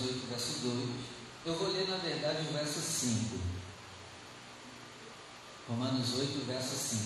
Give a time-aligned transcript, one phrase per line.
[0.00, 0.90] Romanos 8, verso 2.
[1.44, 3.38] Eu vou ler, na verdade, o verso 5.
[5.68, 7.02] Romanos 8, verso 5.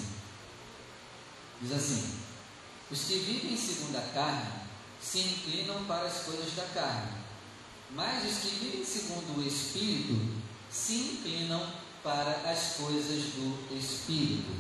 [1.61, 2.19] Diz assim:
[2.91, 4.49] Os que vivem segundo a carne
[5.01, 7.19] se inclinam para as coisas da carne,
[7.91, 11.73] mas os que vivem segundo o Espírito se inclinam
[12.03, 14.55] para as coisas do Espírito.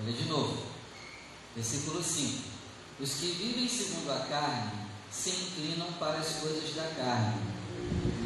[0.00, 0.66] Olha de novo,
[1.56, 2.42] versículo 5:
[3.00, 7.40] Os que vivem segundo a carne se inclinam para as coisas da carne,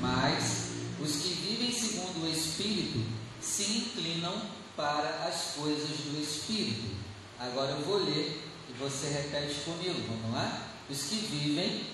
[0.00, 3.04] mas os que vivem segundo o Espírito
[3.40, 4.42] se inclinam
[4.76, 6.96] para as coisas do Espírito.
[7.38, 10.68] Agora eu vou ler e você repete comigo, vamos lá?
[10.88, 11.86] Os que vivem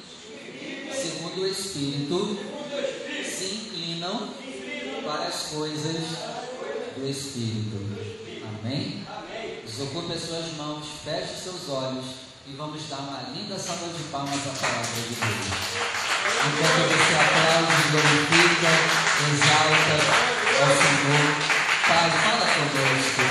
[0.93, 2.39] segundo o Espírito
[3.25, 4.35] se inclinam
[5.05, 5.97] para as coisas
[6.97, 7.77] do Espírito.
[8.61, 9.07] Amém?
[9.65, 14.41] Desocupe as suas mãos, feche seus olhos e vamos dar uma linda salva de palmas
[14.41, 15.47] à palavra de Deus.
[16.49, 18.73] Enquanto você aplaude, glorifica,
[19.29, 19.97] exalta
[20.57, 21.29] ao Senhor.
[21.89, 23.25] Pai, fala conosco,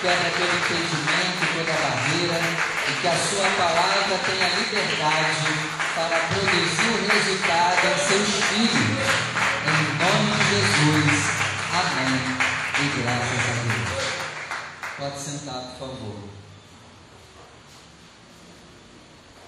[0.00, 2.38] quebra todo impedimento, toda barreira,
[2.86, 5.50] e que a sua palavra tenha liberdade
[5.94, 9.02] para produzir o resultado em seus filhos.
[9.66, 11.18] Em nome de Jesus.
[11.74, 12.22] Amém.
[12.78, 14.00] E graças a Deus.
[14.96, 16.30] Pode sentar, por favor.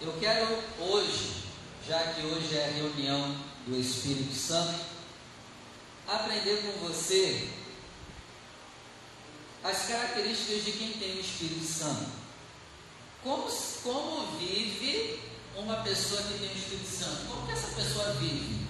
[0.04, 1.44] Eu quero hoje,
[1.86, 3.36] já que hoje é a reunião
[3.68, 4.80] do Espírito Santo,
[6.08, 7.48] aprender com você
[9.62, 12.10] as características de quem tem o Espírito Santo.
[13.22, 13.44] Como,
[13.84, 15.20] como vive
[15.54, 17.28] uma pessoa que tem o Espírito Santo?
[17.28, 18.66] Como que essa pessoa vive?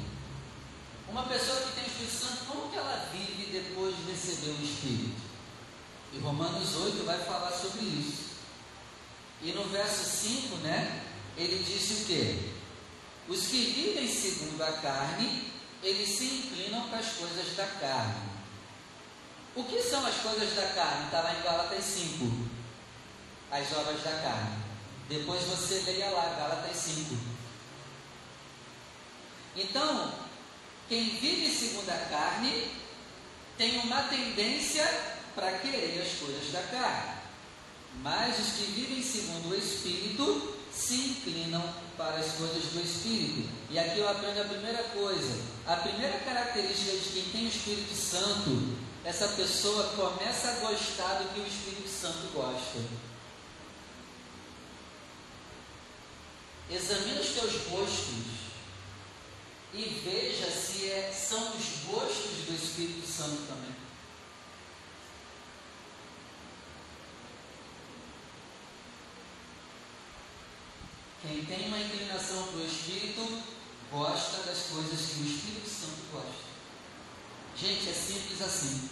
[1.08, 4.62] Uma pessoa que tem o Espírito Santo, como que ela vive depois de receber o
[4.62, 5.22] Espírito?
[6.12, 8.32] E Romanos 8 vai falar sobre isso.
[9.40, 12.38] E no verso 5, né, ele disse o quê?
[13.28, 15.50] Os que vivem segundo a carne,
[15.82, 18.30] eles se inclinam para as coisas da carne.
[19.54, 21.06] O que são as coisas da carne?
[21.06, 22.26] Está lá em Gálatas 5.
[23.50, 24.62] As obras da carne.
[25.08, 27.16] Depois você leia lá, Gálatas 5.
[29.56, 30.12] Então,
[30.88, 32.70] quem vive segundo a carne
[33.58, 34.84] tem uma tendência
[35.34, 37.20] para querer as coisas da carne.
[38.02, 41.62] Mas os que vivem segundo o Espírito se inclinam
[41.96, 43.48] para as coisas do Espírito.
[43.70, 45.38] E aqui eu aprendo a primeira coisa.
[45.66, 51.34] A primeira característica de quem tem o Espírito Santo essa pessoa começa a gostar do
[51.34, 52.78] que o Espírito Santo gosta.
[56.70, 58.42] Examina os teus gostos
[59.74, 63.72] e veja se é, são os gostos do Espírito Santo também.
[71.46, 73.42] Tem uma inclinação para o Espírito
[73.92, 76.52] gosta das coisas que o Espírito Santo gosta.
[77.54, 78.88] Gente, é simples assim.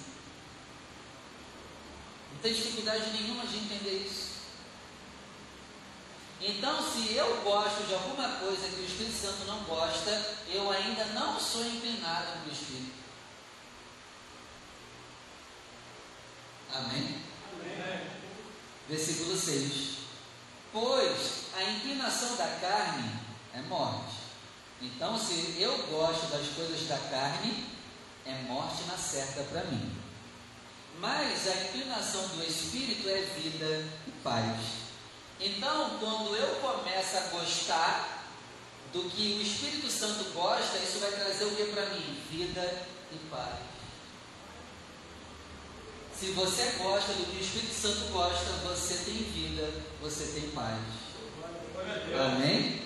[2.33, 4.31] Não tem dificuldade nenhuma de entender isso.
[6.43, 11.05] Então, se eu gosto de alguma coisa que o Espírito Santo não gosta, eu ainda
[11.07, 13.01] não sou inclinado para o Espírito.
[16.75, 17.23] Amém?
[17.53, 18.11] Amém?
[18.89, 19.99] Versículo 6.
[20.73, 23.11] Pois a inclinação da carne
[23.55, 24.17] é morte.
[24.81, 27.67] Então, se eu gosto das coisas da carne,
[28.25, 29.93] é morte na certa para mim.
[30.99, 34.61] Mas a inclinação do Espírito é vida e paz.
[35.39, 38.27] Então, quando eu começo a gostar
[38.93, 42.23] do que o Espírito Santo gosta, isso vai trazer o que para mim?
[42.31, 43.59] Vida e paz.
[46.19, 49.73] Se você gosta do que o Espírito Santo gosta, você tem vida,
[50.03, 51.10] você tem paz.
[52.19, 52.83] Amém?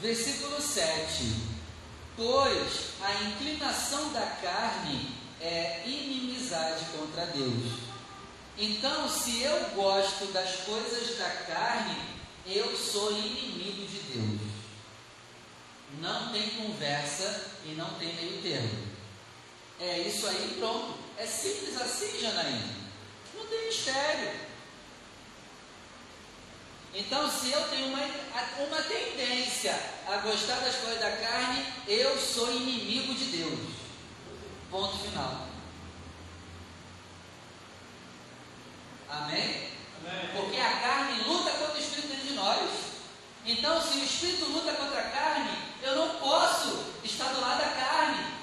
[0.00, 1.54] Versículo 7.
[2.16, 5.10] Pois a inclinação da carne
[5.40, 7.80] é inimizade contra Deus.
[8.56, 11.96] Então, se eu gosto das coisas da carne,
[12.46, 14.40] eu sou inimigo de Deus.
[16.00, 18.94] Não tem conversa e não tem meio termo.
[19.80, 20.94] É isso aí, pronto.
[21.16, 22.74] É simples assim, Janaína.
[23.34, 24.43] Não tem mistério.
[26.94, 29.76] Então, se eu tenho uma, uma tendência
[30.06, 33.58] a gostar das coisas da carne, eu sou inimigo de Deus.
[34.70, 35.48] Ponto final.
[39.10, 39.70] Amém?
[40.06, 40.30] Amém?
[40.36, 42.70] Porque a carne luta contra o Espírito dentro de nós.
[43.44, 47.70] Então, se o Espírito luta contra a carne, eu não posso estar do lado da
[47.70, 48.34] carne.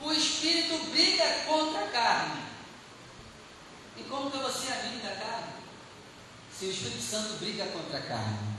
[0.00, 2.42] O Espírito briga contra a carne.
[3.96, 5.55] E como que você amigo da carne?
[6.58, 8.56] Se o Espírito Santo briga contra a carne.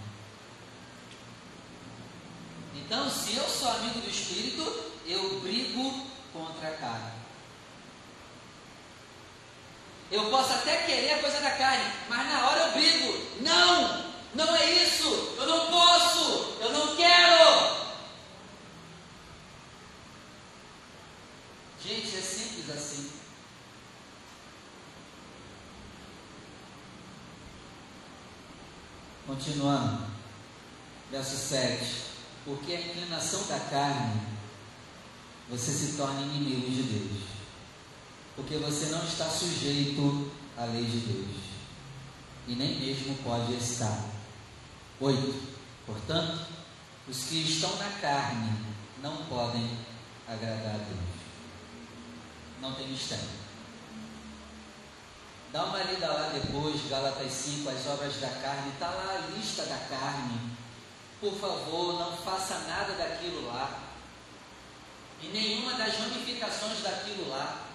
[2.76, 7.12] Então, se eu sou amigo do Espírito, eu brigo contra a carne.
[10.12, 13.42] Eu posso até querer a coisa da carne, mas na hora eu brigo.
[13.42, 14.14] Não!
[14.36, 15.36] Não é isso!
[15.38, 16.56] Eu não posso!
[16.62, 17.78] Eu não quero!
[21.84, 23.27] Gente, é simples assim.
[29.28, 30.06] Continuando,
[31.12, 31.86] verso 7.
[32.46, 34.22] Porque a inclinação da carne,
[35.50, 37.24] você se torna inimigo de Deus.
[38.38, 41.42] Porque você não está sujeito à lei de Deus.
[42.48, 44.06] E nem mesmo pode estar.
[45.02, 45.58] 8.
[45.86, 46.48] Portanto,
[47.10, 48.58] os que estão na carne
[49.04, 49.78] não podem
[50.26, 51.18] agradar a Deus.
[52.62, 53.47] Não tem mistério.
[55.52, 59.64] Dá uma lida lá depois, Gálatas 5, as obras da carne, está lá a lista
[59.64, 60.58] da carne.
[61.22, 63.80] Por favor, não faça nada daquilo lá.
[65.22, 67.66] E nenhuma das ramificações daquilo lá.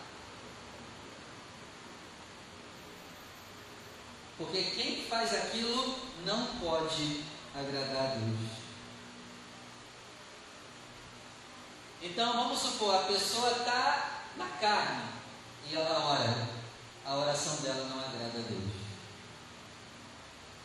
[4.36, 7.24] Porque quem faz aquilo não pode
[7.54, 8.50] agradar a Deus.
[12.02, 15.04] Então vamos supor, a pessoa está na carne
[15.70, 16.61] e ela ora.
[17.04, 18.82] A oração dela não agrada a Deus.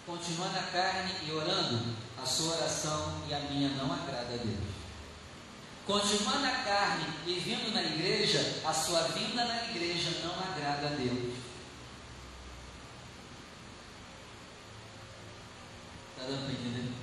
[0.06, 4.78] Continua na carne e orando, a sua oração e a minha não agrada a Deus.
[5.86, 10.90] Continua na carne e vindo na igreja, a sua vinda na igreja não agrada a
[10.92, 11.34] Deus.
[16.12, 16.94] Está dando para entender?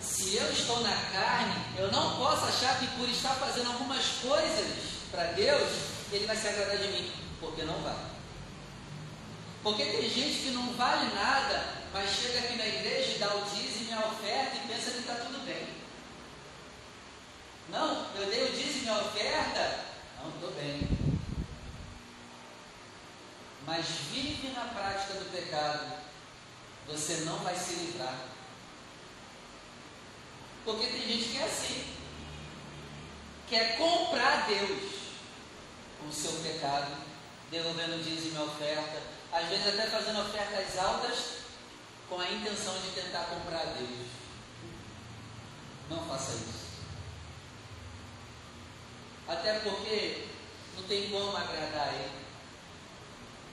[0.00, 4.66] Se eu estou na carne, eu não posso achar que por estar fazendo algumas coisas
[5.10, 7.96] para Deus, Ele vai se agradar de mim, porque não vai.
[9.62, 13.44] Porque tem gente que não vale nada, mas chega aqui na igreja e dá o
[13.44, 15.68] dízimo e a oferta e pensa que está tudo bem.
[17.68, 19.84] Não, eu dei o dízimo e a oferta,
[20.22, 20.88] não, estou bem.
[23.66, 25.92] Mas vive na prática do pecado,
[26.86, 28.18] você não vai se livrar.
[30.64, 31.84] Porque tem gente que é assim.
[33.48, 35.07] Quer comprar Deus
[36.06, 36.96] o seu pecado,
[37.50, 39.02] devolvendo dízimo e oferta,
[39.32, 41.38] às vezes até fazendo ofertas altas
[42.08, 44.08] com a intenção de tentar comprar Deus.
[45.90, 46.68] Não faça isso.
[49.26, 50.28] Até porque
[50.76, 52.18] não tem como agradar Ele.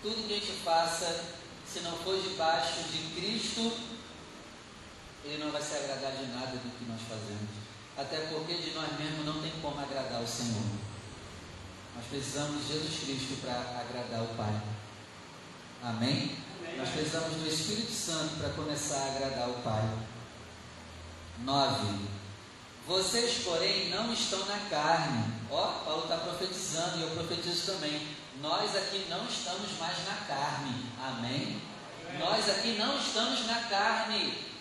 [0.02, 1.26] Tudo que a gente faça,
[1.68, 3.78] se não for debaixo de Cristo,
[5.24, 7.50] Ele não vai se agradar de nada do que nós fazemos.
[7.98, 10.95] Até porque de nós mesmos não tem como agradar o Senhor.
[11.96, 14.62] Nós precisamos de Jesus Cristo para agradar o Pai.
[15.82, 16.38] Amém?
[16.60, 16.78] Amém?
[16.78, 19.90] Nós precisamos do Espírito Santo para começar a agradar o Pai.
[21.40, 22.08] 9.
[22.88, 25.34] Vocês, porém, não estão na carne.
[25.50, 28.08] Ó, Paulo está profetizando e eu profetizo também.
[28.42, 30.86] Nós aqui não estamos mais na carne.
[31.02, 31.62] Amém?
[32.08, 32.20] Amém.
[32.20, 34.55] Nós aqui não estamos na carne.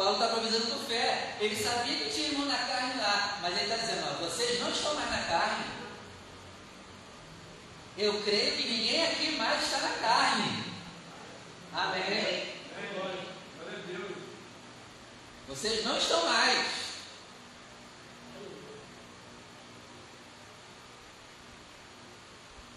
[0.00, 1.36] Paulo está profetizando com fé.
[1.38, 4.70] Ele sabia que tinha irmão na carne lá, mas ele está dizendo: ó, vocês não
[4.70, 5.64] estão mais na carne.
[7.98, 10.64] Eu creio que ninguém aqui mais está na carne.
[11.74, 12.02] Amém?
[12.02, 12.50] Amém.
[15.46, 16.66] Vocês não estão mais.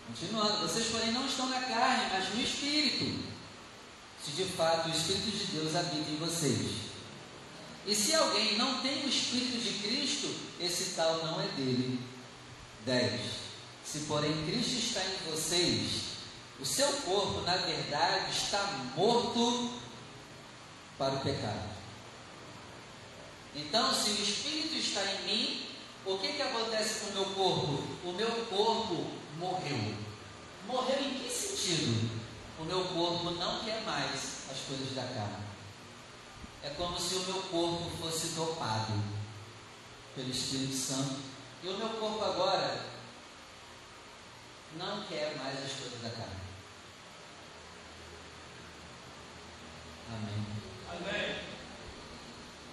[0.07, 3.31] Continuando, vocês porém não estão na carne, mas no Espírito.
[4.21, 6.92] Se de fato o Espírito de Deus habita em vocês.
[7.85, 11.99] E se alguém não tem o Espírito de Cristo, esse tal não é dele.
[12.85, 13.21] 10.
[13.83, 16.03] Se porém Cristo está em vocês,
[16.59, 18.61] o seu corpo, na verdade, está
[18.95, 19.79] morto
[20.97, 21.73] para o pecado
[23.55, 25.65] então, se o Espírito está em mim,
[26.05, 27.83] o que, que acontece com o meu corpo?
[28.03, 29.95] O meu corpo morreu.
[30.65, 32.19] Morreu em que sentido?
[32.59, 35.42] O meu corpo não quer mais as coisas da carne.
[36.63, 38.93] É como se o meu corpo fosse dopado
[40.15, 41.15] pelo Espírito Santo.
[41.61, 42.85] E o meu corpo agora
[44.77, 46.41] não quer mais as coisas da carne.
[50.09, 50.45] Amém.
[50.89, 51.53] Amém.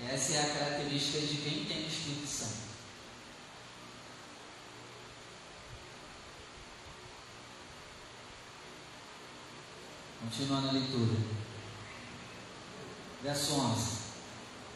[0.09, 2.71] Essa é a característica de quem tem o Espírito Santo.
[10.21, 11.40] Continuando a leitura.
[13.23, 14.01] Verso 11.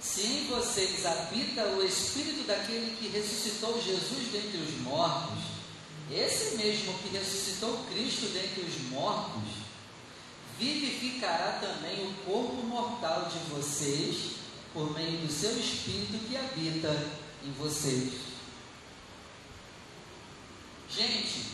[0.00, 5.38] Se em vocês habita o Espírito daquele que ressuscitou Jesus dentre os mortos,
[6.10, 9.42] esse mesmo que ressuscitou Cristo dentre os mortos,
[10.58, 14.36] vivificará também o corpo mortal de vocês
[14.74, 16.90] por meio do seu Espírito que habita
[17.42, 18.12] em vocês.
[20.90, 21.46] Gente,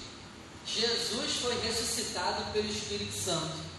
[0.67, 3.70] Jesus foi ressuscitado pelo Espírito Santo.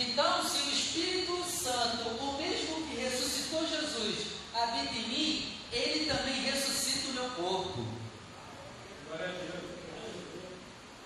[0.00, 6.40] Então, se o Espírito Santo, o mesmo que ressuscitou Jesus, habita em mim, ele também
[6.42, 7.84] ressuscita o meu corpo.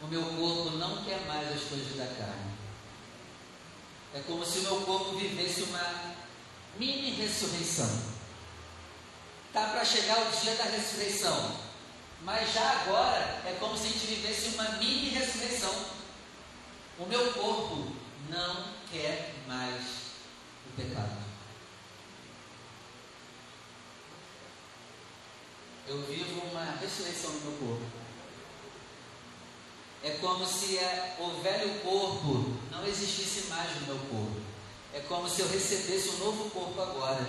[0.02, 2.52] O meu corpo não quer mais as coisas da carne.
[4.12, 6.14] É como se o meu corpo vivesse uma
[6.78, 8.12] mini ressurreição.
[9.54, 11.56] Tá para chegar o dia da ressurreição.
[12.20, 15.74] Mas já agora é como se a gente vivesse uma mini ressurreição.
[16.98, 17.96] O meu corpo
[18.28, 19.82] não quer mais
[20.66, 21.22] o pecado.
[25.88, 27.86] Eu vivo uma ressurreição no meu corpo.
[30.04, 30.78] É como se
[31.18, 34.40] o velho corpo não existisse mais no meu corpo.
[34.92, 37.26] É como se eu recebesse um novo corpo agora,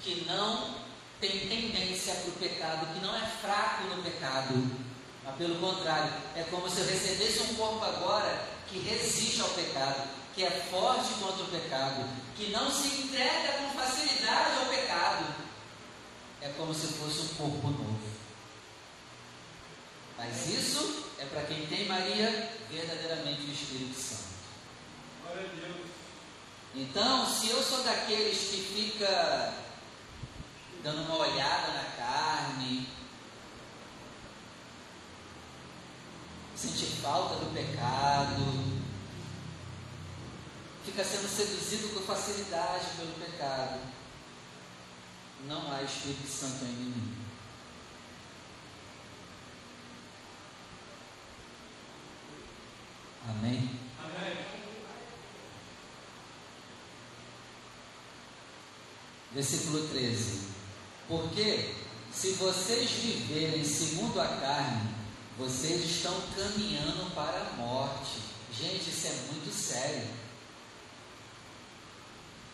[0.00, 0.74] que não
[1.20, 4.54] tem tendência para o pecado, que não é fraco no pecado,
[5.24, 10.17] mas pelo contrário, é como se eu recebesse um corpo agora que resiste ao pecado,
[10.38, 15.34] que é forte contra o pecado, que não se entrega com facilidade ao pecado.
[16.40, 18.08] É como se fosse um corpo novo.
[20.16, 24.28] Mas isso é para quem tem Maria verdadeiramente o Espírito Santo.
[26.72, 29.54] Então, se eu sou daqueles que fica
[30.84, 32.86] dando uma olhada na carne,
[36.54, 38.77] sente falta do pecado,
[40.88, 43.78] fica sendo seduzido com facilidade pelo pecado,
[45.46, 47.16] não há Espírito Santo em mim.
[53.28, 53.70] Amém?
[54.02, 54.46] Amém.
[59.32, 60.48] Versículo 13.
[61.06, 61.74] Porque
[62.10, 64.94] se vocês viverem segundo a carne,
[65.36, 68.20] vocês estão caminhando para a morte.
[68.50, 70.27] Gente, isso é muito sério.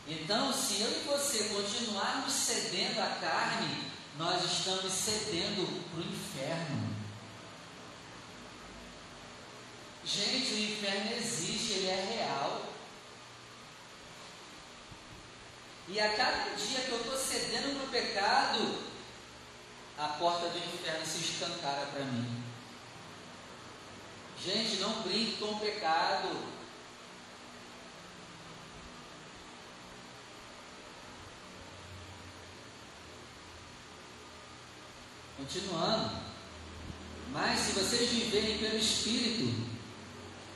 [0.07, 6.95] Então, se eu e você continuarmos cedendo à carne, nós estamos cedendo para o inferno.
[10.05, 12.67] Gente, o inferno existe, ele é real.
[15.89, 18.85] E a cada dia que eu estou cedendo para o pecado,
[19.97, 22.45] a porta do inferno se escancara para mim.
[24.45, 26.54] Gente, não brinque com o pecado.
[35.45, 36.11] Continuando.
[37.31, 39.55] Mas se vocês viverem pelo Espírito,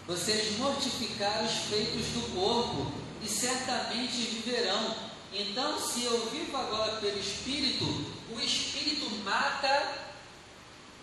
[0.06, 2.90] vocês mortificaram os feitos do corpo
[3.22, 4.96] e certamente viverão.
[5.30, 10.06] Então, se eu vivo agora pelo Espírito, o Espírito mata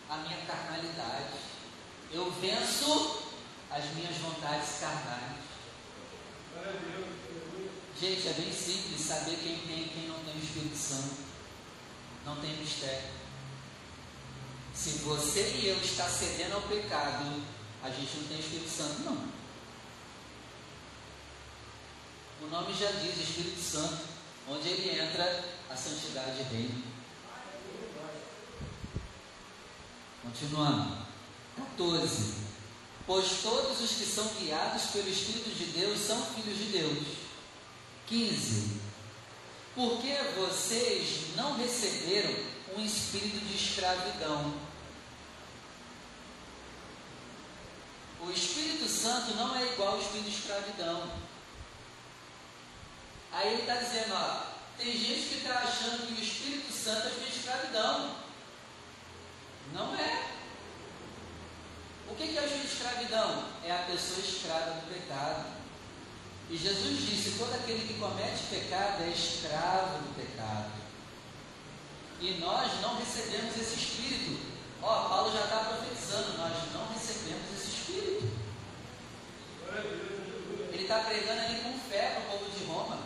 [0.09, 1.37] a minha carnalidade.
[2.11, 3.19] Eu venço
[3.69, 5.35] as minhas vontades carnais.
[8.01, 11.17] Gente, é bem simples saber quem tem e quem não tem o Espírito Santo.
[12.25, 13.24] Não tem mistério.
[14.75, 17.41] Se você e eu está cedendo ao pecado,
[17.81, 19.35] a gente não tem Espírito Santo, não.
[22.41, 24.03] O nome já diz Espírito Santo,
[24.49, 26.83] onde ele entra, a santidade reina.
[30.21, 31.05] Continuando.
[31.55, 32.33] 14.
[33.07, 37.07] Pois todos os que são guiados pelo Espírito de Deus são filhos de Deus.
[38.07, 38.81] 15.
[39.73, 44.53] Porque vocês não receberam um espírito de escravidão
[48.25, 51.11] O Espírito Santo não é igual ao espírito de escravidão.
[53.31, 54.45] Aí ele está dizendo, ó,
[54.77, 58.15] tem gente que está achando que o Espírito Santo é espírito de escravidão.
[59.73, 60.31] Não é.
[62.09, 63.45] O que é o espírito de escravidão?
[63.63, 65.45] É a pessoa escrava do pecado.
[66.49, 70.84] E Jesus disse: todo aquele que comete pecado é escravo do pecado.
[72.21, 74.55] E nós não recebemos esse espírito.
[74.81, 78.29] Ó, Paulo já está profetizando, nós não recebemos esse Espírito.
[80.71, 82.99] Ele está pregando ali com fé para o povo de Roma.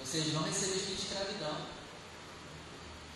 [0.00, 1.56] Vocês vão receber espírito de escravidão.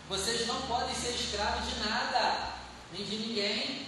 [0.08, 2.54] Vocês não podem ser escravos de nada,
[2.92, 3.86] nem de ninguém.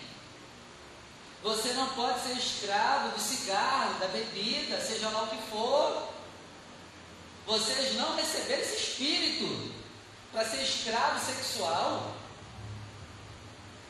[1.43, 6.13] Você não pode ser escravo do cigarro, da bebida, seja lá o que for.
[7.47, 9.80] Vocês não receberam esse espírito
[10.33, 12.15] para ser escravo sexual,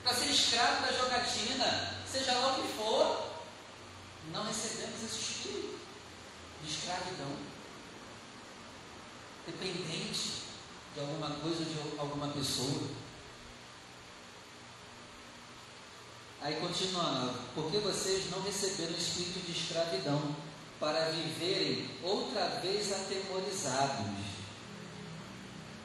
[0.02, 3.30] para ser escravo da jogatina, seja lá o que for,
[4.32, 5.78] não recebemos esse Espírito.
[6.62, 7.36] de escravidão,
[9.46, 10.42] dependente
[10.94, 12.88] de alguma coisa de alguma pessoa.
[16.42, 20.34] Aí continuando, porque vocês não receberam o espírito de escravidão
[20.78, 24.39] para viverem outra vez atemorizados.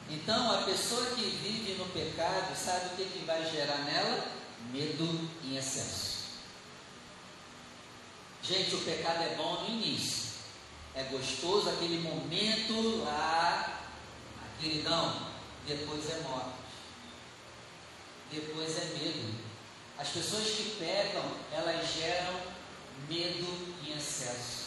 [0.08, 4.28] Então, a pessoa que vive no pecado, sabe o que, que vai gerar nela?
[4.72, 6.16] Medo em excesso.
[8.42, 10.26] Gente, o pecado é bom no início.
[10.94, 13.82] É gostoso aquele momento lá,
[14.60, 15.26] queridão.
[15.66, 16.56] Depois é morte.
[18.30, 19.34] Depois é medo.
[19.98, 22.40] As pessoas que pecam, elas geram
[23.08, 24.66] medo em excesso.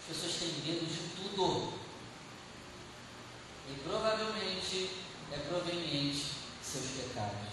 [0.00, 1.79] As pessoas têm medo de tudo.
[3.70, 4.90] E provavelmente
[5.32, 6.24] é proveniente
[6.60, 7.48] de seus pecados.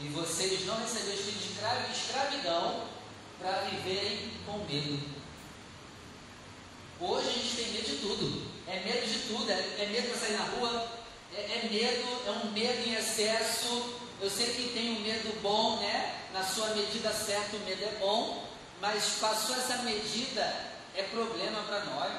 [0.00, 2.86] E vocês não receberam espírito de escravidão
[3.38, 5.00] para viverem com medo.
[6.98, 8.50] Hoje a gente tem medo de tudo.
[8.66, 9.50] É medo de tudo.
[9.50, 10.88] É, é medo para sair na rua.
[11.34, 15.80] É, é medo, é um medo em excesso eu sei que tem um medo bom,
[15.80, 16.14] né?
[16.32, 18.46] Na sua medida certa, o medo é bom,
[18.80, 20.42] mas passou essa medida,
[20.94, 22.12] é problema para nós.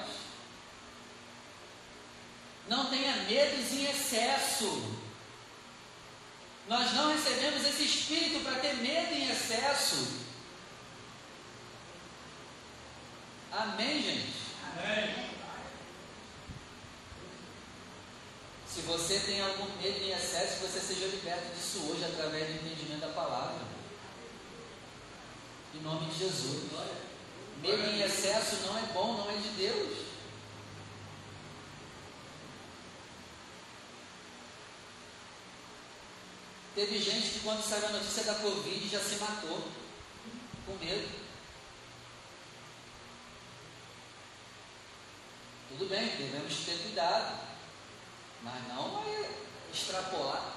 [2.68, 4.82] Não tenha medos em excesso.
[6.68, 10.24] Nós não recebemos esse espírito para ter medo em excesso.
[13.52, 14.34] Amém, gente?
[14.66, 15.34] Amém.
[18.66, 23.02] Se você tem algum medo em excesso, você seja liberto disso hoje através do entendimento
[23.02, 23.62] da palavra.
[25.76, 26.72] Em nome de Jesus.
[27.62, 30.13] Medo em excesso não é bom, não é de Deus.
[36.76, 39.68] Teve gente que quando saiu a notícia da Covid já se matou.
[40.66, 41.24] Com medo.
[45.70, 47.40] Tudo bem, devemos ter cuidado.
[48.42, 49.30] Mas não é
[49.72, 50.56] extrapolar.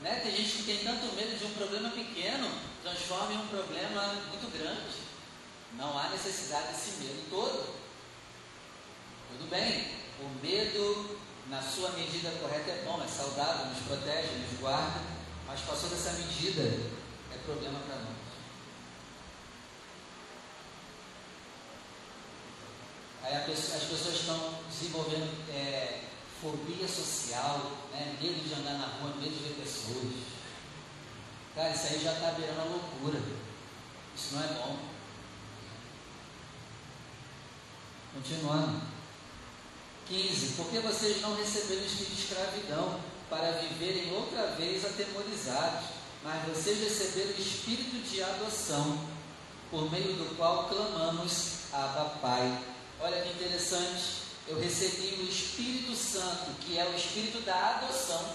[0.00, 0.20] Né?
[0.22, 2.50] Tem gente que tem tanto medo de um problema pequeno,
[2.82, 4.98] transforma em um problema muito grande.
[5.76, 7.74] Não há necessidade desse medo todo.
[9.30, 9.88] Tudo bem,
[10.20, 15.00] o medo, na sua medida correta, é bom, é saudável, nos protege, nos guarda,
[15.46, 18.14] mas passou dessa medida, é problema para nós.
[23.22, 23.44] Aí as
[23.84, 26.04] pessoas estão desenvolvendo é,
[26.40, 28.18] fobia social, né?
[28.20, 30.34] medo de andar na rua, medo de ver pessoas.
[31.54, 33.20] Cara, isso aí já está beirando a loucura.
[34.14, 34.78] Isso não é bom.
[38.14, 38.94] Continuando.
[40.08, 40.54] 15.
[40.56, 45.88] Porque vocês não receberam o espírito de escravidão para viverem outra vez atemorizados,
[46.22, 48.98] mas vocês receberam o espírito de adoção,
[49.70, 52.58] por meio do qual clamamos Abba Pai.
[53.00, 54.24] Olha que interessante.
[54.46, 58.34] Eu recebi o Espírito Santo, que é o Espírito da adoção.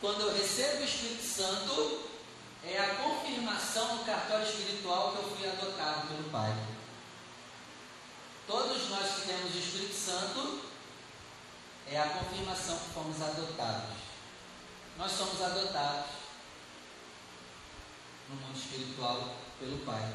[0.00, 2.00] Quando eu recebo o Espírito Santo,
[2.62, 6.54] é a confirmação no cartório espiritual que eu fui adotado pelo Pai.
[8.46, 10.60] Todos nós que temos o Espírito Santo,
[11.90, 13.96] é a confirmação que fomos adotados.
[14.98, 16.10] Nós somos adotados
[18.28, 20.12] no mundo espiritual pelo Pai.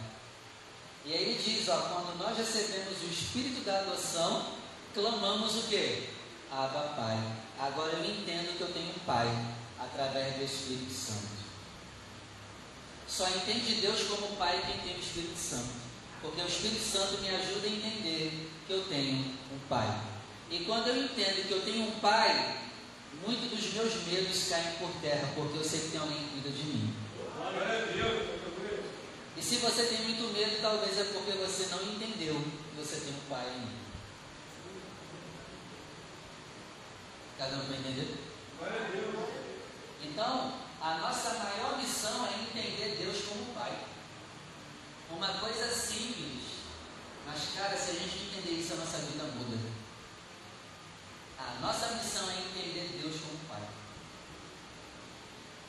[1.06, 4.54] E aí ele diz, ó, quando nós recebemos o espírito da adoção,
[4.94, 6.10] clamamos o quê?
[6.52, 7.18] Abba Pai.
[7.60, 9.28] Agora eu entendo que eu tenho um Pai
[9.80, 11.42] através do Espírito Santo.
[13.08, 15.91] Só entende Deus como Pai quem tem o Espírito Santo.
[16.22, 19.18] Porque o Espírito Santo me ajuda a entender que eu tenho
[19.52, 20.02] um Pai.
[20.50, 22.58] E quando eu entendo que eu tenho um Pai,
[23.26, 26.50] muitos dos meus medos caem por terra, porque eu sei que tem alguém que cuida
[26.50, 26.94] de mim.
[29.38, 33.14] E se você tem muito medo, talvez é porque você não entendeu que você tem
[33.14, 33.82] um pai ainda.
[37.40, 38.18] Cada um para entender?
[40.04, 43.21] Então, a nossa maior missão é entender Deus.
[45.16, 46.44] Uma coisa simples,
[47.26, 49.58] mas cara, se a gente entender isso, a nossa vida muda.
[51.38, 53.68] A nossa missão é entender Deus como pai.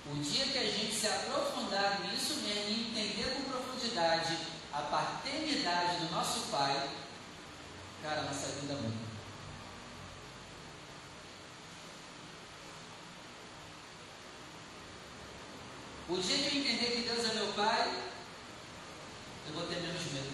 [0.07, 6.07] O dia que a gente se aprofundar nisso mesmo e entender com profundidade a paternidade
[6.07, 6.89] do nosso Pai,
[8.03, 9.13] cara, nossa vida muda.
[16.09, 18.12] O dia que eu entender que Deus é meu Pai,
[19.53, 20.33] eu vou ter menos medo,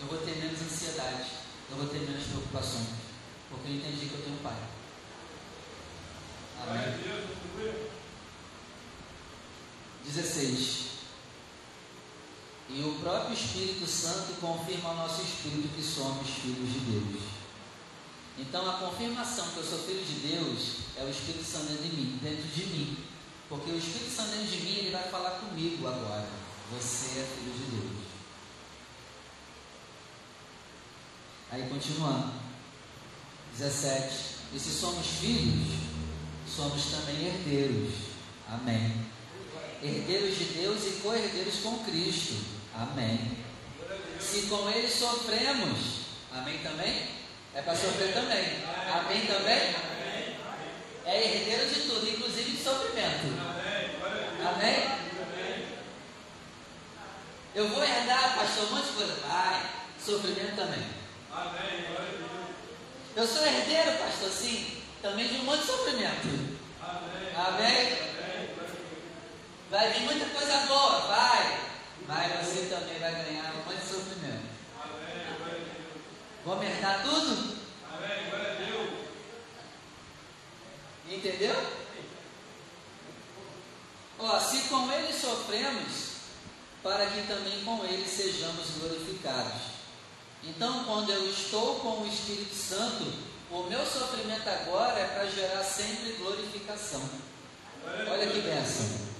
[0.00, 1.30] eu vou ter menos ansiedade,
[1.70, 2.88] eu vou ter menos preocupações,
[3.50, 4.56] porque eu entendi que eu tenho um Pai.
[6.62, 7.04] Amém.
[10.04, 10.84] 16.
[12.70, 17.22] E o próprio Espírito Santo confirma ao nosso espírito que somos filhos de Deus.
[18.38, 21.96] Então a confirmação que eu sou filho de Deus é o Espírito Santo dentro de
[21.96, 22.96] mim, dentro de mim.
[23.48, 26.43] Porque o Espírito Santo dentro de mim, ele vai falar comigo agora.
[26.80, 28.04] Você é filho de Deus.
[31.52, 32.32] Aí continuando.
[33.56, 34.34] 17.
[34.52, 35.78] E se somos filhos,
[36.48, 37.94] somos também herdeiros.
[38.48, 39.06] Amém.
[39.82, 42.34] Herdeiros de Deus e co-herdeiros com Cristo.
[42.74, 43.38] Amém.
[44.20, 45.78] Se com Ele sofremos,
[46.32, 47.08] amém também?
[47.54, 48.44] É para sofrer também.
[48.92, 49.74] Amém também?
[51.04, 53.26] É herdeiro de tudo, inclusive de sofrimento.
[54.42, 55.03] Amém?
[57.54, 59.14] Eu vou herdar, pastor, um monte de coisa.
[59.28, 59.70] Vai,
[60.04, 60.84] sofrimento também.
[61.32, 61.84] Amém.
[63.14, 66.26] Eu sou herdeiro, pastor, sim, também de um monte de sofrimento.
[66.82, 67.32] Amém.
[67.36, 67.98] Amém.
[69.70, 71.60] Vai vir muita coisa boa, vai.
[72.08, 74.48] Mas você também vai ganhar um monte de sofrimento.
[74.82, 75.66] Amém.
[76.44, 77.56] Vamos herdar tudo?
[77.92, 78.30] Amém.
[78.30, 78.90] Glória a Deus.
[81.08, 81.84] Entendeu?
[84.18, 86.13] Ó, se com ele sofremos,
[86.84, 89.62] para que também com ele sejamos glorificados.
[90.42, 93.10] Então, quando eu estou com o Espírito Santo,
[93.50, 97.02] o meu sofrimento agora é para gerar sempre glorificação.
[97.86, 99.14] Olha que benção.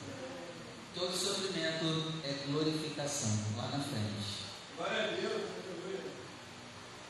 [0.95, 4.45] Todo sofrimento é glorificação lá na frente.
[4.77, 5.43] Glória a Deus.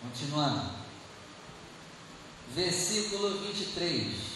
[0.02, 0.70] Continuando.
[2.54, 4.33] Versículo 23.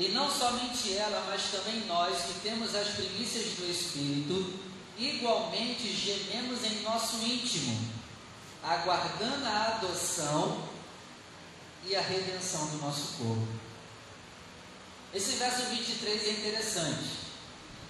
[0.00, 4.58] E não somente ela, mas também nós que temos as primícias do Espírito,
[4.98, 8.00] igualmente gememos em nosso íntimo
[8.62, 10.68] aguardando a adoção
[11.86, 13.48] e a redenção do nosso corpo.
[15.14, 17.20] Esse verso 23 é interessante.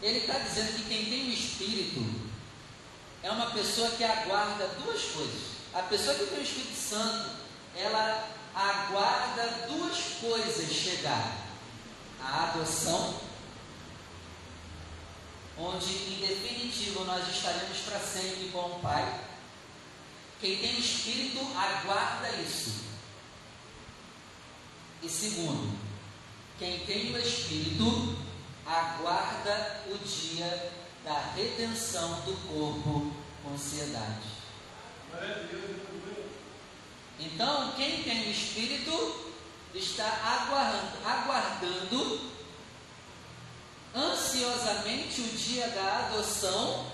[0.03, 2.31] Ele está dizendo que quem tem o Espírito
[3.23, 5.51] é uma pessoa que aguarda duas coisas.
[5.75, 7.31] A pessoa que tem o Espírito Santo,
[7.77, 11.50] ela aguarda duas coisas chegar:
[12.23, 13.21] a adoção,
[15.59, 19.31] onde em definitivo nós estaremos para sempre com o Pai
[20.41, 22.85] quem tem espírito aguarda isso.
[25.03, 25.79] E segundo,
[26.59, 28.17] quem tem o espírito
[28.67, 30.73] aguarda o dia
[31.05, 34.41] da redenção do corpo com ansiedade.
[37.19, 39.30] Então, quem tem o espírito
[39.75, 42.31] está aguardando, aguardando
[43.95, 46.87] ansiosamente o dia da adoção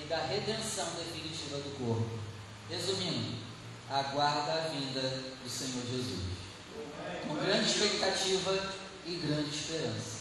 [0.00, 2.18] e da redenção definitiva do corpo.
[2.68, 3.38] Resumindo,
[3.90, 6.20] aguarda a vinda do Senhor Jesus.
[7.26, 8.72] Com grande expectativa
[9.06, 10.20] e grande esperança.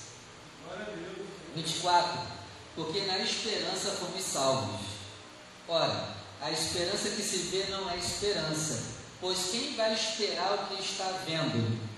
[1.56, 2.40] 24.
[2.76, 4.82] Porque na esperança fomos salvos.
[5.68, 10.82] Ora, a esperança que se vê não é esperança, pois quem vai esperar o que
[10.82, 11.90] está vendo?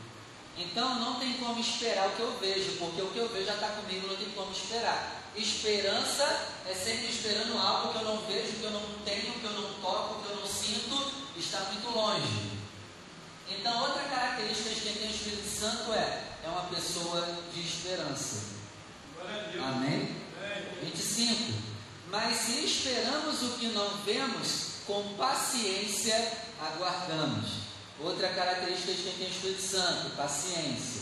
[0.58, 3.54] Então não tem como esperar o que eu vejo, porque o que eu vejo já
[3.56, 5.22] está comigo, não tem como esperar.
[5.36, 6.24] Esperança
[6.68, 9.74] é sempre esperando algo que eu não vejo, que eu não tenho, que eu não
[9.76, 12.52] toco, que eu não sinto, está muito longe.
[13.50, 18.52] Então, outra característica de quem tem o Espírito Santo é, é uma pessoa de esperança.
[19.62, 20.16] Amém?
[20.84, 21.54] 25.
[22.10, 26.16] Mas se esperamos o que não vemos, com paciência
[26.62, 27.72] aguardamos.
[28.00, 31.02] Outra característica de quem tem Espírito Santo, paciência.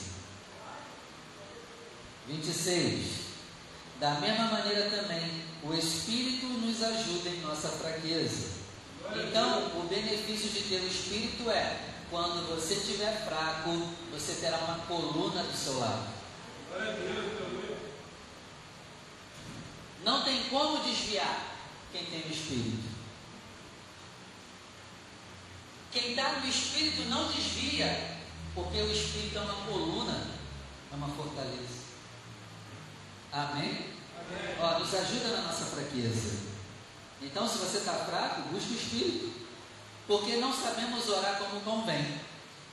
[2.28, 3.30] 26.
[4.00, 8.60] Da mesma maneira também, o Espírito nos ajuda em nossa fraqueza.
[9.14, 13.72] Então, o benefício de ter o Espírito é, quando você estiver fraco,
[14.12, 16.08] você terá uma coluna do seu lado.
[20.04, 21.56] Não tem como desviar
[21.92, 22.89] quem tem o Espírito.
[26.00, 28.16] Quem está no Espírito não desvia,
[28.56, 30.28] porque o Espírito é uma coluna,
[30.94, 31.80] é uma fortaleza.
[33.34, 33.94] Amém?
[34.18, 34.56] Amém.
[34.62, 36.40] Ó, nos ajuda na nossa fraqueza.
[37.22, 39.34] Então, se você está fraco, busque o Espírito.
[40.08, 42.20] Porque não sabemos orar como convém.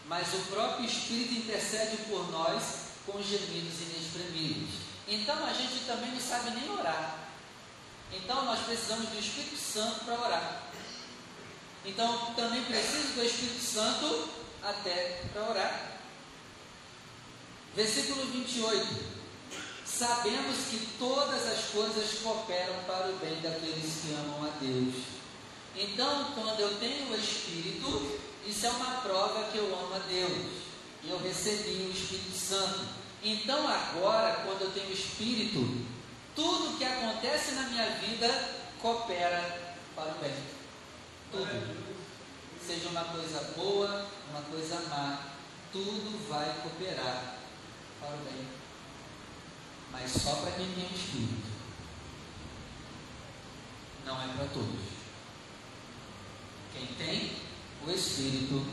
[0.06, 4.70] Mas o próprio Espírito intercede por nós com gemidos inexprimíveis.
[5.08, 7.26] Então, a gente também não sabe nem orar.
[8.12, 10.65] Então, nós precisamos do Espírito Santo para orar.
[11.86, 14.28] Então, também preciso do Espírito Santo
[14.62, 15.98] até para orar.
[17.74, 19.16] Versículo 28.
[19.84, 24.94] Sabemos que todas as coisas cooperam para o bem daqueles que amam a Deus.
[25.76, 30.66] Então, quando eu tenho o Espírito, isso é uma prova que eu amo a Deus.
[31.04, 32.80] Eu recebi o Espírito Santo.
[33.22, 35.86] Então, agora, quando eu tenho o Espírito,
[36.34, 38.28] tudo que acontece na minha vida
[38.80, 40.55] coopera para o bem.
[41.30, 41.96] Tudo.
[42.64, 45.20] Seja uma coisa boa, uma coisa má,
[45.72, 47.36] tudo vai cooperar
[48.00, 48.46] para o bem.
[49.92, 51.48] Mas só para quem tem Espírito.
[54.04, 54.80] Não é para todos.
[56.72, 57.32] Quem tem
[57.86, 58.64] o Espírito,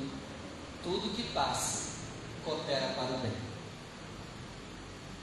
[0.84, 1.94] tudo que passa
[2.44, 3.32] coopera para o bem.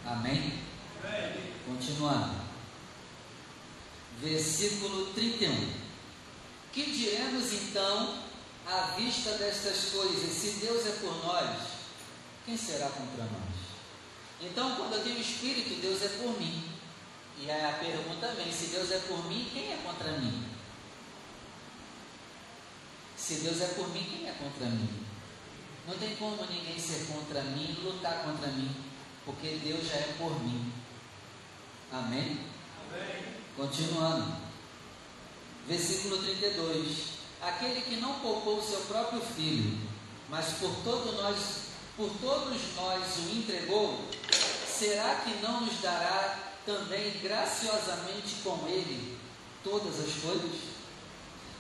[0.07, 0.59] Amém?
[1.05, 1.53] Amém.
[1.67, 2.41] Continuando.
[4.21, 5.80] Versículo 31.
[6.73, 8.23] Que diremos então
[8.67, 10.33] à vista destas coisas?
[10.33, 11.57] Se Deus é por nós,
[12.47, 13.61] quem será contra nós?
[14.41, 16.65] Então, quando eu tenho Espírito, Deus é por mim.
[17.41, 20.45] E aí a pergunta vem: se Deus é por mim, quem é contra mim?
[23.17, 25.07] Se Deus é por mim, quem é contra mim?
[25.87, 28.71] Não tem como ninguém ser contra mim, lutar contra mim,
[29.25, 30.73] porque Deus já é por mim.
[31.93, 32.47] Amém?
[32.89, 33.25] Amém.
[33.57, 34.50] Continuando.
[35.67, 37.21] Versículo 32.
[37.41, 39.79] Aquele que não poupou seu próprio filho,
[40.29, 41.39] mas por todos nós,
[41.97, 44.05] por todos nós o entregou,
[44.67, 49.19] será que não nos dará também graciosamente com ele
[49.65, 50.71] todas as coisas?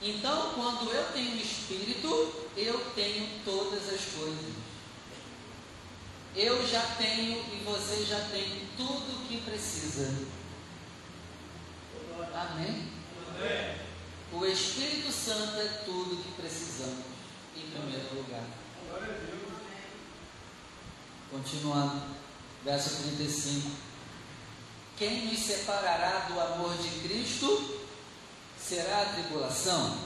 [0.02, 4.54] Então, quando eu tenho espírito, eu tenho todas as coisas.
[6.34, 10.14] Eu já tenho e você já tem tudo o que precisa.
[12.32, 12.88] Amém?
[13.28, 13.89] Amém?
[14.32, 17.04] O Espírito Santo é tudo o que precisamos,
[17.56, 18.44] em primeiro lugar.
[21.30, 22.02] Continuando,
[22.64, 23.70] verso 35.
[24.96, 27.80] Quem nos separará do amor de Cristo?
[28.70, 29.98] será a tribulação,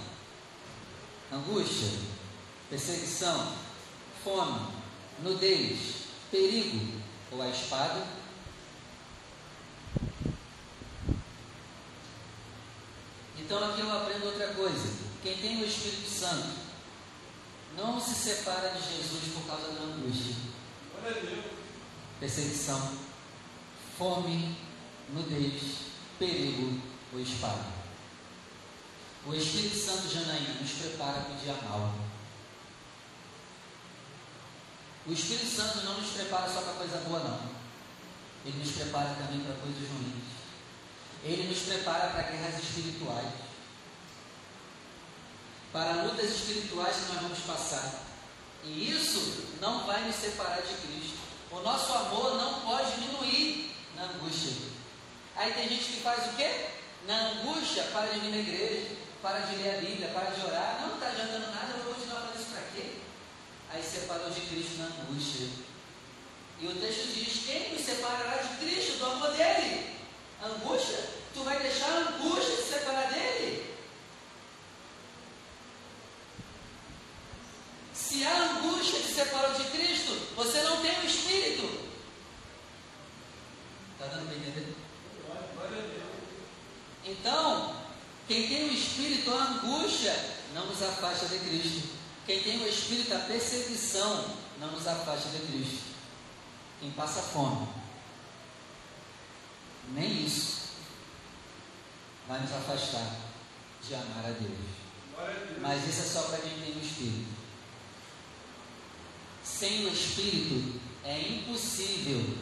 [1.31, 1.91] angústia,
[2.71, 3.53] perseguição,
[4.25, 4.69] fome,
[5.23, 8.24] nudez, perigo ou a espada?
[13.45, 15.05] Então aqui eu aprendo outra coisa.
[15.23, 16.49] Quem tem o Espírito Santo
[17.77, 20.35] não se separa de Jesus por causa da angústia,
[22.19, 22.93] perseguição,
[23.99, 24.57] fome,
[25.13, 25.63] nudez,
[26.19, 26.81] perigo
[27.13, 27.67] ou espada.
[29.27, 31.95] O Espírito Santo Janaína nos prepara para o dia mal.
[35.07, 37.41] O Espírito Santo não nos prepara só para coisa boa, não.
[38.47, 40.34] Ele nos prepara também para coisas ruins.
[41.25, 43.29] Ele nos prepara para guerras espirituais.
[45.73, 48.03] Para lutas espirituais que nós vamos passar.
[48.63, 51.19] E isso não vai nos separar de Cristo.
[51.51, 54.53] O nosso amor não pode diminuir na angústia.
[55.37, 56.67] Aí tem gente que faz o quê?
[57.07, 60.81] Na angústia para de vir na igreja para de ler a Bíblia, para de orar,
[60.83, 62.91] não está adiantando nada, eu vou continuar fazendo isso para quê?
[63.73, 65.49] Aí separou de Cristo na angústia.
[66.61, 69.97] E o texto diz: Quem nos separará de Cristo, do amor dele?
[70.45, 70.99] Angústia?
[71.35, 73.75] Tu vai deixar a angústia te separar dele?
[77.93, 81.91] Se a angústia te separou de Cristo, você não tem o Espírito.
[83.95, 84.77] Está dando para entender?
[87.05, 87.77] Então,
[88.29, 90.15] quem tem o Espírito, a angústia,
[90.55, 91.89] não nos afasta de Cristo.
[92.27, 95.83] Quem tem o Espírito, a perseguição, não nos afasta de Cristo.
[96.81, 97.67] Quem passa fome,
[99.89, 100.64] nem isso
[102.27, 103.17] vai nos afastar
[103.87, 104.85] de amar a Deus.
[105.61, 107.33] Mas isso é só para quem tem o Espírito.
[109.43, 112.39] Sem o Espírito é impossível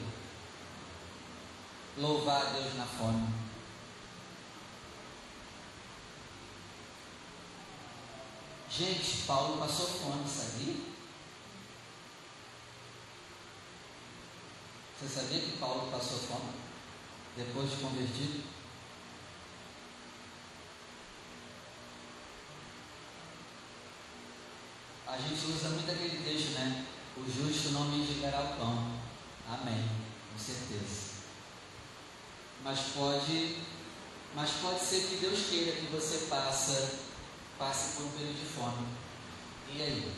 [1.99, 3.43] louvar a Deus na fome.
[8.71, 10.75] Gente, Paulo passou fome, sabia?
[14.99, 16.53] Você sabia que Paulo passou fome
[17.37, 18.62] depois de convertido?
[25.13, 26.87] A gente usa muito aquele texto, né?
[27.19, 28.93] O justo não mendigará o pão.
[29.47, 29.87] Amém,
[30.33, 31.13] com certeza.
[32.65, 33.59] Mas pode,
[34.35, 36.97] mas pode ser que Deus queira que você passe
[37.59, 38.87] passe por um período de fome.
[39.75, 40.17] E aí?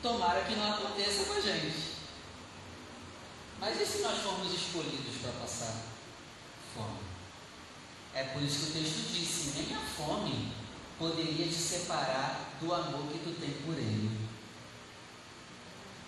[0.00, 1.96] Tomara que não aconteça com a gente.
[3.58, 5.74] Mas e se nós formos escolhidos para passar
[6.76, 7.00] fome?
[8.14, 10.59] É por isso que o texto disse: nem a fome
[11.00, 14.10] poderia te separar do amor que tu tem por ele.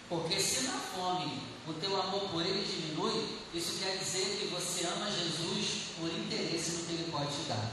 [0.07, 4.87] Porque se na fome o teu amor por ele diminui, isso quer dizer que você
[4.87, 7.72] ama Jesus por interesse no que ele pode te dar.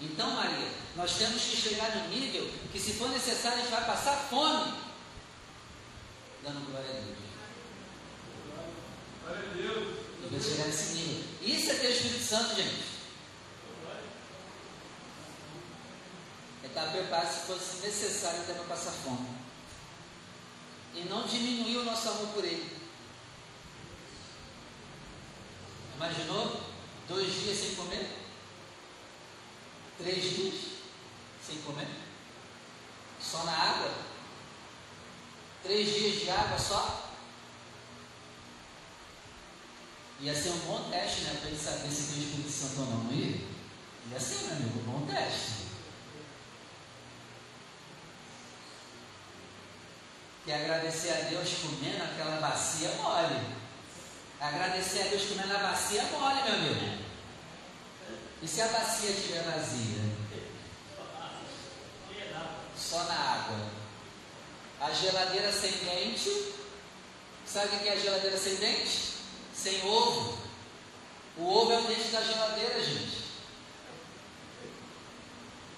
[0.00, 3.86] Então, Maria, nós temos que chegar no nível que, se for necessário, a gente vai
[3.86, 4.74] passar fome,
[6.42, 7.24] dando glória a Deus.
[10.30, 11.24] Chegar nesse nível.
[11.42, 12.94] Isso é ter o Espírito Santo, gente.
[16.62, 19.28] É estar preparado se fosse necessário até para passar fome.
[20.94, 22.74] E não diminuir o nosso amor por Ele.
[25.96, 26.60] Imaginou?
[27.08, 28.08] Dois dias sem comer?
[29.98, 30.54] Três dias
[31.46, 31.88] sem comer?
[33.20, 33.92] Só na água?
[35.62, 37.03] Três dias de água só?
[40.24, 41.36] Ia ser um bom teste, né?
[41.38, 43.36] Para ele saber se tem Espírito Santo ou não, ia?
[44.10, 45.64] Ia ser, meu amigo, um bom teste.
[50.46, 53.54] E agradecer a Deus comendo aquela bacia mole.
[54.40, 57.04] Agradecer a Deus comendo a bacia mole, meu amigo.
[58.42, 60.00] E se a bacia estiver vazia?
[62.78, 63.68] Só na água.
[64.80, 66.54] A geladeira sem dente.
[67.46, 69.13] Sabe o que é a geladeira sem dente?
[69.54, 70.38] Sem ovo.
[71.36, 73.24] O ovo é o dente da geladeira, gente.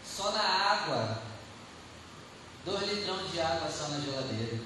[0.04, 1.22] Só na água.
[2.64, 4.58] Dois litrão de água só na geladeira.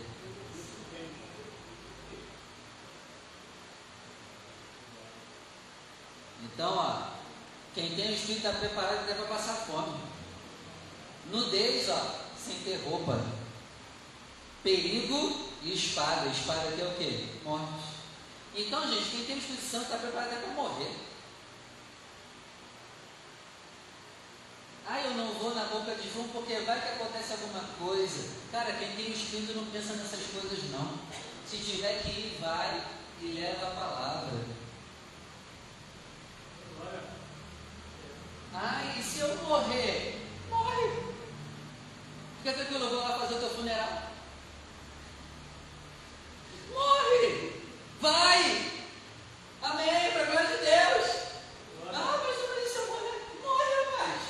[6.42, 7.11] Então, ó,
[7.75, 10.01] quem tem o Espírito está preparado até para passar fome.
[11.31, 13.25] Nudez, ó, sem ter roupa.
[14.62, 16.29] Perigo e espada.
[16.29, 17.27] Espada aqui é o quê?
[17.44, 17.89] Morte.
[18.55, 20.97] Então, gente, quem tem o Espírito Santo está preparado para morrer.
[24.87, 28.29] Ah, eu não vou na boca de fumo porque vai que acontece alguma coisa.
[28.51, 30.99] Cara, quem tem o Espírito não pensa nessas coisas, não.
[31.47, 32.83] Se tiver que ir, vai
[33.21, 34.61] e leva a palavra.
[38.53, 40.27] Ai, e se eu morrer?
[40.49, 41.15] Morre.
[42.39, 44.11] Fica tranquilo, eu vou lá fazer o teu funeral.
[46.73, 47.60] Morre.
[48.01, 48.71] Vai.
[49.63, 51.21] Amém, para a glória de Deus.
[51.93, 53.19] Ah, mas e se eu morrer?
[53.43, 54.23] Morre, rapaz.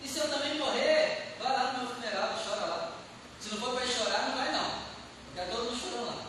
[0.00, 1.36] E se eu também morrer?
[1.38, 2.92] Vai lá no meu funeral, chora lá.
[3.38, 4.82] Se não for para chorar, não vai não.
[5.30, 6.26] Fica todo mundo chorando lá.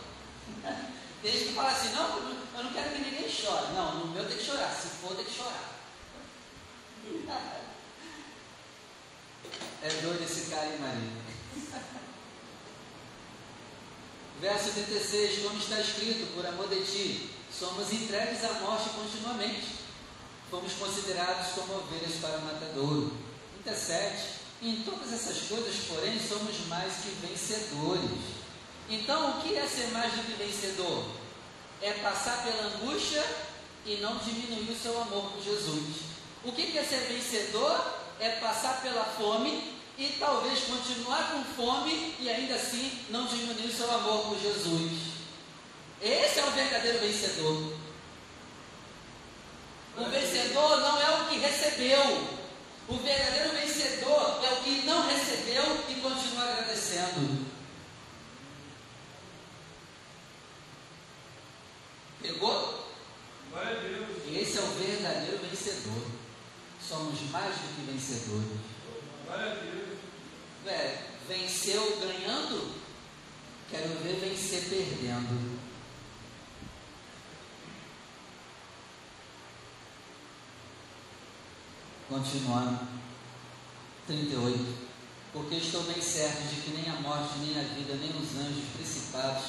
[1.20, 3.72] Desde que fala assim, não, eu não quero que ninguém chore.
[3.74, 4.70] Não, no meu tem que chorar.
[4.70, 5.70] Se for, tem que chorar.
[9.82, 12.04] É doido esse cara, hein, Maria?
[14.44, 19.68] Verso 36, como está escrito, por amor de ti, somos entregues à morte continuamente.
[20.50, 23.16] Fomos considerados como ovelhas para o matadouro.
[23.64, 28.10] 37, em todas essas coisas, porém, somos mais que vencedores.
[28.90, 31.06] Então, o que é ser mais do que vencedor?
[31.80, 33.24] É passar pela angústia
[33.86, 36.02] e não diminuir o seu amor por Jesus.
[36.44, 37.82] O que é ser vencedor?
[38.20, 43.72] É passar pela fome e talvez continuar com fome e ainda assim não diminuir o
[43.72, 45.14] seu amor por Jesus.
[46.02, 47.72] Esse é o verdadeiro vencedor.
[49.96, 52.28] O vencedor não é o que recebeu.
[52.88, 57.46] O verdadeiro vencedor é o que não recebeu e continua agradecendo.
[62.20, 62.84] Pegou?
[64.32, 66.24] Esse é o verdadeiro vencedor
[66.88, 68.74] somos mais do que vencedores.
[70.66, 72.74] É, venceu ganhando,
[73.70, 75.54] quero ver vencer perdendo.
[82.14, 82.78] Continuando,
[84.06, 84.64] 38.
[85.32, 88.70] Porque estou bem certo de que nem a morte, nem a vida, nem os anjos
[88.72, 89.42] principados,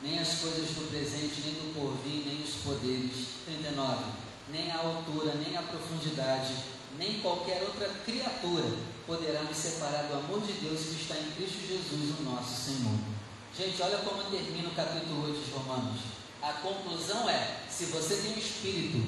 [0.00, 3.34] nem as coisas do presente, nem do porvir, nem os poderes.
[3.46, 4.04] 39.
[4.48, 6.54] Nem a altura, nem a profundidade,
[6.96, 11.66] nem qualquer outra criatura poderá me separar do amor de Deus que está em Cristo
[11.66, 12.94] Jesus, o nosso Senhor.
[13.58, 16.00] Gente, olha como termina o capítulo 8 de Romanos.
[16.40, 19.02] A conclusão é: se você tem o Espírito,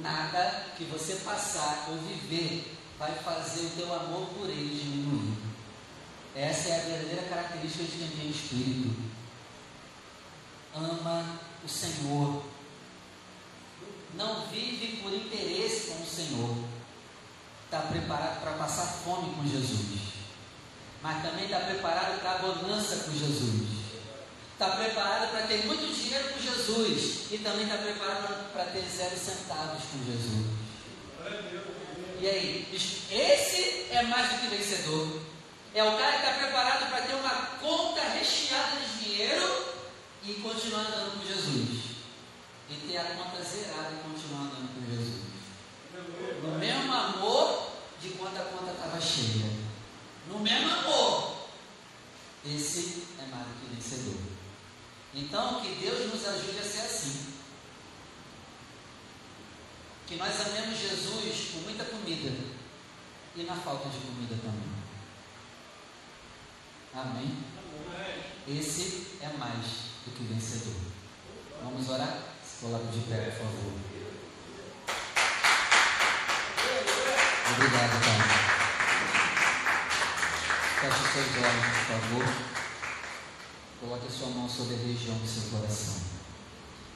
[0.00, 5.36] nada que você passar ou viver vai fazer o teu amor por Ele diminuir.
[6.34, 8.94] Essa é a verdadeira característica de quem tem Espírito.
[10.74, 12.44] Ama o Senhor
[14.14, 16.56] não vive por interesse com o Senhor,
[17.64, 20.14] está preparado para passar fome com Jesus,
[21.02, 23.79] mas também está preparado para a bonança com Jesus,
[24.60, 29.16] está preparado para ter muito dinheiro com Jesus e também está preparado para ter zero
[29.16, 30.46] centavos com Jesus.
[32.20, 32.68] E aí,
[33.10, 35.22] esse é mais do que vencedor.
[35.74, 39.64] É o cara que está preparado para ter uma conta recheada de dinheiro
[40.26, 41.96] e continuar andando com Jesus
[42.68, 45.22] e ter a conta zerada e continuar andando com Jesus.
[46.42, 47.70] No mesmo amor
[48.02, 49.50] de quando a conta estava cheia.
[50.28, 51.48] No mesmo amor.
[52.44, 54.39] Esse é mais do que vencedor.
[55.14, 57.34] Então, que Deus nos ajude a ser assim.
[60.06, 62.32] Que nós amemos Jesus com muita comida
[63.36, 64.70] e na falta de comida também.
[66.94, 67.38] Amém?
[68.48, 69.66] Esse é mais
[70.04, 70.74] do que vencedor.
[71.62, 72.18] Vamos orar?
[72.44, 73.72] Se coloque de pé, por favor.
[77.52, 78.20] Obrigado, Pai.
[80.80, 82.59] Feche seus olhos, por favor.
[83.80, 85.94] Coloque a sua mão sobre a região do seu coração.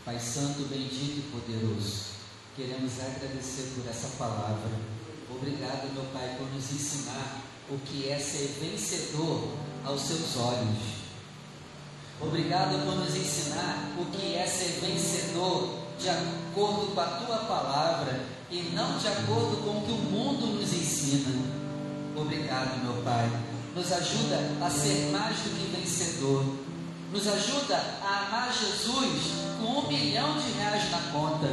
[0.05, 2.09] Pai Santo, bendito e poderoso,
[2.55, 4.69] queremos agradecer por essa palavra.
[5.31, 9.49] Obrigado, meu Pai, por nos ensinar o que é ser vencedor
[9.83, 11.05] aos seus olhos.
[12.21, 18.27] Obrigado por nos ensinar o que é ser vencedor de acordo com a tua palavra
[18.51, 21.35] e não de acordo com o que o mundo nos ensina.
[22.15, 23.27] Obrigado, meu Pai.
[23.75, 26.64] Nos ajuda a ser mais do que vencedor.
[27.15, 31.49] Nos ajuda a amar Jesus com um milhão de reais na conta.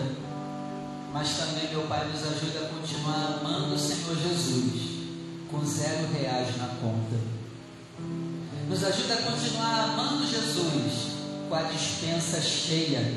[1.13, 5.05] Mas também, meu Pai, nos ajuda a continuar amando o Senhor Jesus
[5.51, 7.15] com zero reais na conta.
[8.67, 11.11] Nos ajuda a continuar amando Jesus
[11.47, 13.13] com a dispensa cheia,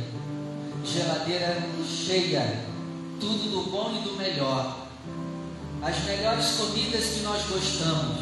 [0.85, 2.63] geladeira cheia,
[3.21, 4.87] tudo do bom e do melhor.
[5.81, 8.19] As melhores comidas que nós gostamos,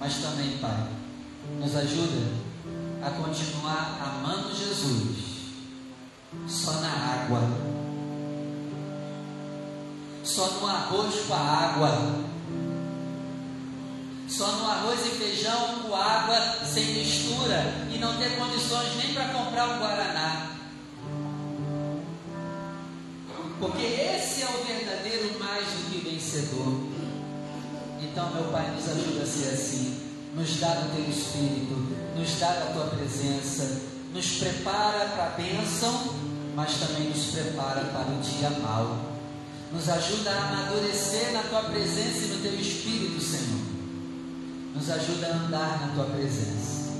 [0.00, 0.88] mas também, Pai,
[1.60, 2.47] nos ajuda
[3.02, 5.18] a continuar amando Jesus
[6.46, 7.40] só na água,
[10.24, 12.28] só no arroz com a água
[14.28, 19.28] só no arroz e feijão com água sem mistura e não ter condições nem para
[19.28, 20.50] comprar um guaraná.
[23.58, 26.78] Porque esse é o verdadeiro mais do que vencedor.
[28.02, 29.98] Então, meu Pai, nos ajuda a ser assim.
[30.34, 31.74] Nos dá o teu espírito,
[32.18, 36.14] nos dá a tua presença, nos prepara para a bênção,
[36.54, 38.98] mas também nos prepara para o dia mau.
[39.72, 43.68] Nos ajuda a amadurecer na tua presença e no teu espírito, Senhor
[44.78, 46.92] nos ajuda a andar na tua presença.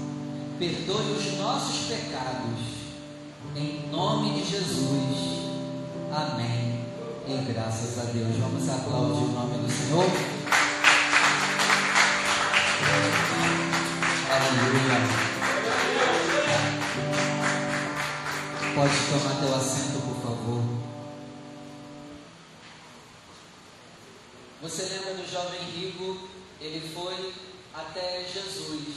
[0.58, 2.58] Perdoe os nossos pecados.
[3.54, 5.38] Em nome de Jesus.
[6.12, 6.84] Amém.
[7.28, 8.36] E graças a Deus.
[8.36, 10.04] Vamos aplaudir o nome do Senhor.
[14.48, 15.28] Aleluia.
[18.74, 20.64] Pode tomar teu assento, por favor.
[24.62, 26.28] Você lembra do jovem rico?
[26.62, 27.34] Ele foi
[27.74, 28.94] até Jesus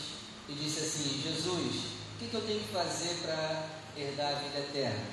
[0.48, 1.76] e disse assim: Jesus,
[2.16, 3.66] o que, que eu tenho que fazer para
[3.98, 5.04] herdar a vida eterna?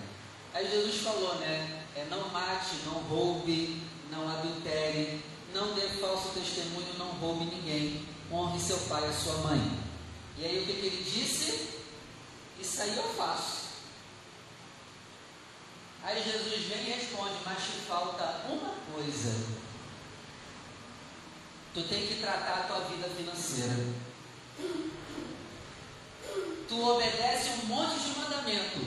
[0.54, 1.82] Aí Jesus falou, né?
[1.96, 5.20] É, não mate, não roube, não adultere,
[5.52, 9.87] não dê falso testemunho, não roube ninguém, honre seu pai e sua mãe.
[10.38, 11.68] E aí o que, que ele disse?
[12.60, 13.68] Isso aí eu faço.
[16.04, 19.34] Aí Jesus vem e responde, mas te falta uma coisa.
[21.74, 23.74] Tu tem que tratar a tua vida financeira.
[26.68, 28.80] Tu obedece um monte de mandamento,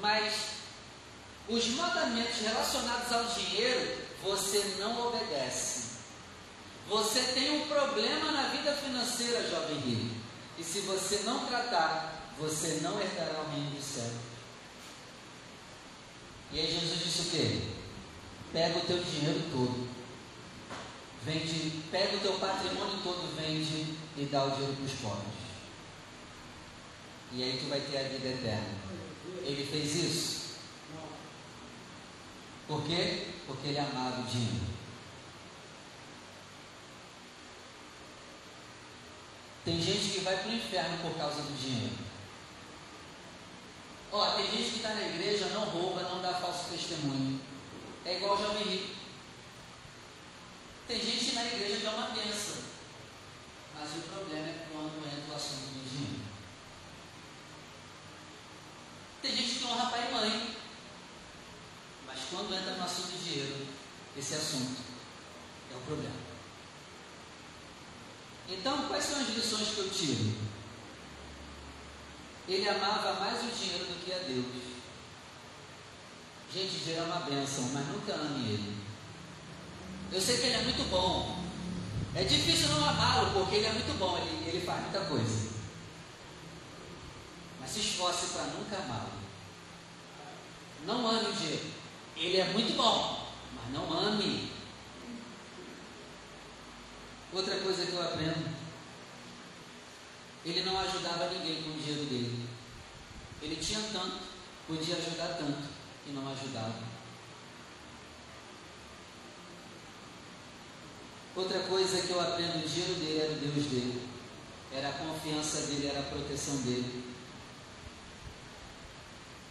[0.00, 0.34] mas
[1.48, 5.98] os mandamentos relacionados ao dinheiro você não obedece.
[6.88, 10.27] Você tem um problema na vida financeira, jovem rico.
[10.58, 14.10] E se você não tratar, você não herdará o reino do céu.
[16.52, 17.62] E aí Jesus disse o quê?
[18.52, 19.98] Pega o teu dinheiro todo
[21.24, 25.34] Vende, pega o teu patrimônio todo, vende e dá o dinheiro para os pobres.
[27.32, 28.78] E aí tu vai ter a vida eterna.
[29.42, 30.38] Ele fez isso?
[32.66, 33.26] Por quê?
[33.46, 34.77] Porque ele amava o dinheiro.
[39.68, 41.94] Tem gente que vai para o inferno por causa do dinheiro.
[44.10, 47.38] Ó, tem gente que está na igreja, não rouba, não dá falso testemunho.
[48.02, 48.96] É igual jovem rico.
[50.86, 52.62] Tem gente na igreja que é uma bênção,
[53.78, 56.22] mas o problema é quando entra o assunto do dinheiro.
[59.20, 60.56] Tem gente que honra pai e mãe,
[62.06, 63.66] mas quando entra no assunto do dinheiro,
[64.16, 64.80] esse assunto
[65.70, 66.27] é o problema.
[68.48, 70.48] Então, quais são as lições que eu tiro?
[72.48, 74.68] Ele amava mais o dinheiro do que a Deus.
[76.52, 78.76] Gente, dinheiro é uma bênção, mas nunca ame ele.
[80.10, 81.44] Eu sei que ele é muito bom.
[82.14, 85.50] É difícil não amá-lo, porque ele é muito bom, ele, ele faz muita coisa.
[87.60, 89.12] Mas se esforce para nunca amá-lo.
[90.86, 91.66] Não ame o dinheiro.
[92.16, 94.50] Ele é muito bom, mas não ame.
[97.32, 98.56] Outra coisa que eu aprendo.
[100.44, 102.48] Ele não ajudava ninguém com o dinheiro dele.
[103.42, 104.18] Ele tinha tanto,
[104.66, 105.68] podia ajudar tanto,
[106.06, 106.88] e não ajudava.
[111.36, 114.08] Outra coisa que eu aprendo, o dinheiro dele era o Deus dele,
[114.72, 117.14] era a confiança dele, era a proteção dele.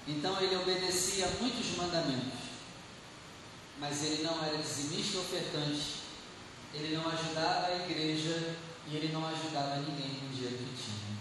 [0.08, 2.40] Então ele obedecia muitos mandamentos,
[3.80, 6.07] mas ele não era dizimista ofertante,
[6.74, 8.56] ele não ajudava a igreja
[8.88, 11.18] e ele não ajudava ninguém com o dinheiro que tinha.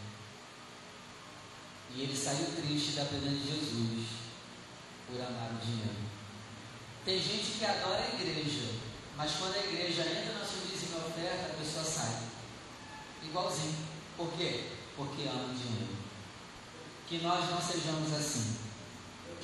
[1.95, 4.07] E ele saiu triste da presença de Jesus
[5.07, 6.07] por amar o dinheiro.
[7.05, 8.75] Tem gente que adora a igreja,
[9.17, 12.23] mas quando a igreja entra na sua dízimo oferta, a pessoa sai.
[13.23, 13.77] Igualzinho.
[14.17, 14.71] Por quê?
[14.97, 15.97] Porque ama o dinheiro.
[17.09, 18.67] Que nós não sejamos assim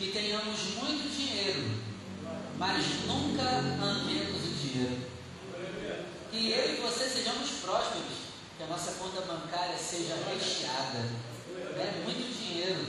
[0.03, 1.70] que tenhamos muito dinheiro,
[2.59, 5.11] mas nunca amemos o dinheiro.
[6.33, 8.18] Que eu e você sejamos prósperos,
[8.57, 11.09] que a nossa conta bancária seja recheada.
[11.76, 12.85] É muito dinheiro,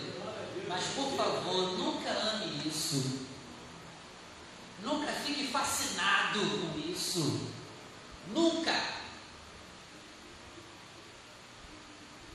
[0.67, 3.27] mas por favor, nunca ame isso.
[4.81, 7.51] Nunca fique fascinado com isso.
[8.33, 8.73] Nunca.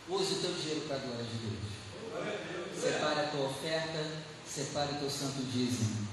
[0.08, 2.80] Use o teu dinheiro para a glória de Deus.
[2.80, 6.07] Separe a tua oferta separe teu santo dízimo.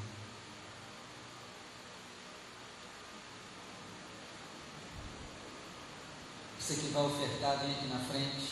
[6.66, 8.50] Você que vai ofertar, vem aqui na frente.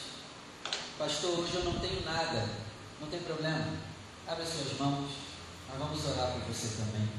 [1.00, 2.48] Pastor, hoje eu não tenho nada.
[3.02, 3.76] Não tem problema.
[4.28, 5.10] Abre as suas mãos.
[5.68, 7.10] Nós vamos orar por você também.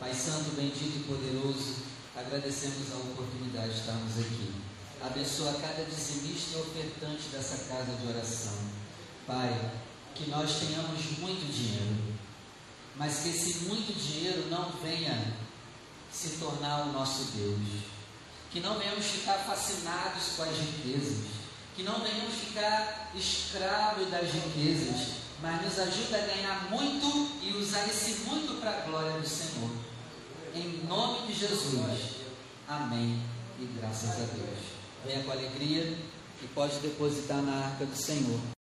[0.00, 1.84] Pai Santo, bendito e poderoso,
[2.16, 4.54] agradecemos a oportunidade de estarmos aqui.
[5.00, 8.58] Abençoa cada dizimista e ofertante dessa casa de oração.
[9.24, 9.70] Pai,
[10.16, 12.16] que nós tenhamos muito dinheiro,
[12.96, 15.32] mas que esse muito dinheiro não venha
[16.10, 17.99] se tornar o nosso Deus,
[18.50, 21.24] que não venhamos ficar fascinados com as riquezas,
[21.76, 25.08] que não venhamos ficar escravos das riquezas,
[25.40, 29.70] mas nos ajuda a ganhar muito e usar esse muito para a glória do Senhor.
[30.54, 32.16] Em nome de Jesus.
[32.68, 33.22] Amém.
[33.58, 34.58] E graças a Deus.
[35.04, 35.96] Venha com alegria
[36.42, 38.40] e pode depositar na arca do Senhor.